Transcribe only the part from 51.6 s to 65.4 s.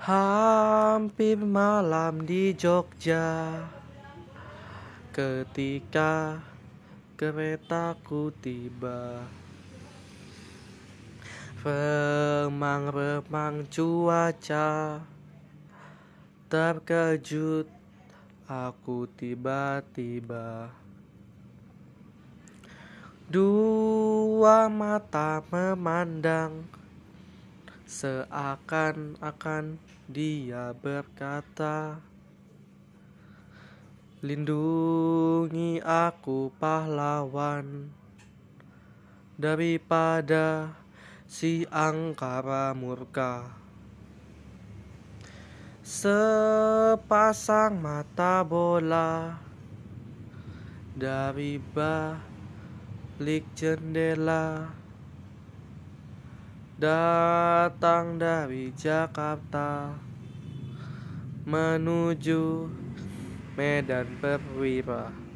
balik jendela datang dari Jakarta menuju Medan Perwira.